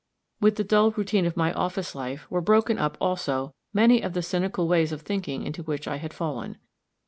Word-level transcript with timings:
With 0.39 0.55
the 0.55 0.63
dull 0.63 0.89
routine 0.89 1.27
of 1.27 1.37
my 1.37 1.53
office 1.53 1.93
life 1.93 2.25
were 2.31 2.41
broken 2.41 2.79
up 2.79 2.97
also 2.99 3.53
many 3.71 4.01
of 4.01 4.13
the 4.13 4.23
cynical 4.23 4.67
ways 4.67 4.91
of 4.91 5.01
thinking 5.03 5.43
into 5.43 5.61
which 5.61 5.87
I 5.87 5.97
had 5.97 6.11
fallen. 6.11 6.57